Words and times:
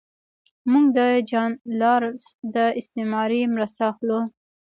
موږ 0.71 0.85
د 0.97 0.99
جان 1.29 1.51
رالز 1.81 2.23
د 2.55 2.57
استعارې 2.79 3.41
مرسته 3.55 3.81
اخلو. 3.91 4.19